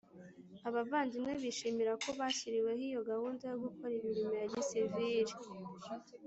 Abavandimwe 0.67 1.31
bishimira 1.43 1.93
ko 2.03 2.09
bashyiriweho 2.19 2.81
iyo 2.89 3.01
gahunda 3.09 3.43
yo 3.51 3.57
gukora 3.65 3.93
imirimo 3.99 4.33
ya 4.41 4.47
gisivili 4.53 5.33